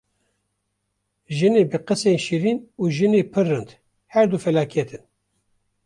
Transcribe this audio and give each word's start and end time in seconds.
Jinê 1.37 1.63
bi 1.69 1.77
qisên 1.87 2.17
şîrîn 2.25 2.59
û 2.81 2.83
jinê 2.95 3.21
pir 3.31 3.45
rind 3.49 3.69
her 4.13 4.25
du 4.31 4.37
felaket 4.45 4.89
in. 4.97 5.03